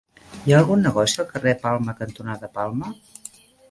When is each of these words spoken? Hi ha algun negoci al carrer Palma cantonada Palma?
Hi 0.37 0.53
ha 0.55 0.61
algun 0.61 0.81
negoci 0.85 1.21
al 1.25 1.29
carrer 1.35 1.55
Palma 1.69 1.97
cantonada 2.03 2.55
Palma? 2.61 2.95